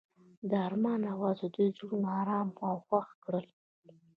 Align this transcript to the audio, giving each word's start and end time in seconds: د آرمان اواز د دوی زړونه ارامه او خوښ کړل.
د 0.49 0.51
آرمان 0.67 1.01
اواز 1.13 1.37
د 1.43 1.45
دوی 1.55 1.67
زړونه 1.77 2.09
ارامه 2.21 2.55
او 2.69 2.75
خوښ 2.85 3.07
کړل. 3.23 3.45